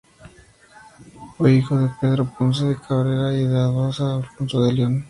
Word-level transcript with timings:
Fue 1.37 1.53
hijo 1.53 1.77
de 1.77 1.91
Pedro 2.01 2.25
Ponce 2.35 2.65
de 2.65 2.75
Cabrera 2.75 3.31
y 3.35 3.45
de 3.45 3.55
Aldonza 3.55 4.15
Alfonso 4.15 4.63
de 4.63 4.73
León. 4.73 4.99